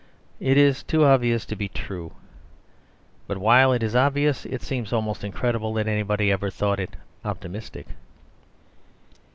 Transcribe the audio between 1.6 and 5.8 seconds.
true. But while it is obvious, it seems almost incredible